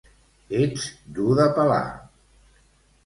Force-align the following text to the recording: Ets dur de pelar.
Ets 0.61 0.87
dur 1.19 1.35
de 1.41 1.47
pelar. 1.59 1.85